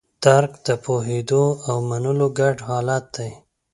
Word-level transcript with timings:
درک 0.23 0.53
د 0.67 0.69
پوهېدو 0.85 1.43
او 1.69 1.77
منلو 1.89 2.27
ګډ 2.39 2.57
حالت 2.69 3.05
دی. 3.15 3.31